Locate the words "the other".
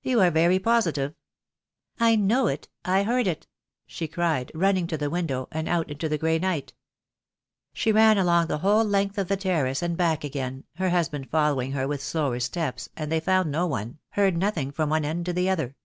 15.34-15.76